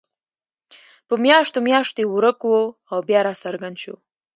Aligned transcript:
په 1.07 1.15
میاشتو 1.23 1.59
میاشتو 1.67 2.01
ورک 2.13 2.39
وو 2.45 2.61
او 2.91 2.97
بیا 3.07 3.19
راڅرګند 3.27 3.75
شو. 3.83 3.95